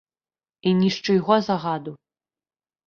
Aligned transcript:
І 0.71 0.73
ні 0.79 0.89
з 0.95 1.05
чыйго 1.07 1.39
загаду. 1.51 1.91